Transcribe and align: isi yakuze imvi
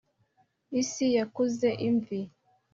isi 0.81 1.05
yakuze 1.17 1.69
imvi 1.87 2.19